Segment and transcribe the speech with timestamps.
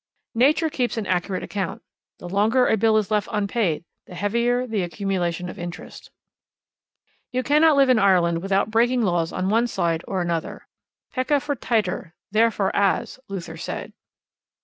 [0.33, 1.83] Nature keeps an accurate account....
[2.17, 6.09] The longer a bill is left unpaid, the heavier the accumulation of interest.
[7.31, 10.67] You cannot live in Ireland without breaking laws on one side or another.
[11.11, 13.19] Pecca fortiter, therefore, as...
[13.29, 13.93] Luther said.